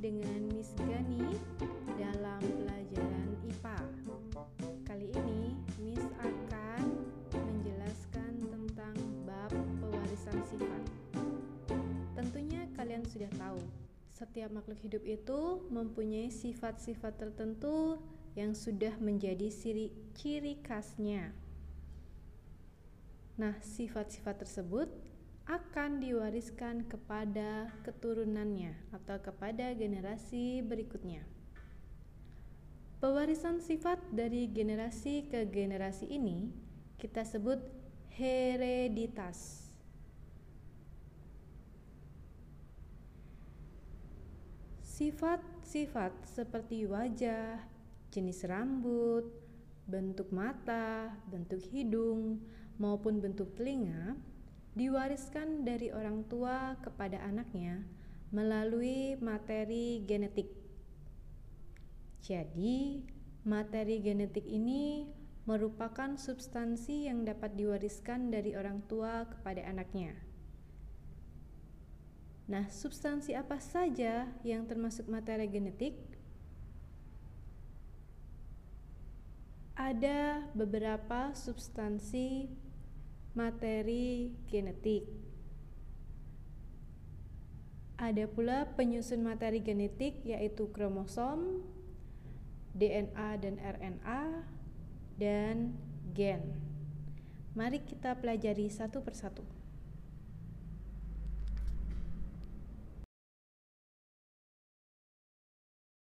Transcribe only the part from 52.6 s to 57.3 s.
maupun bentuk telinga diwariskan dari orang tua kepada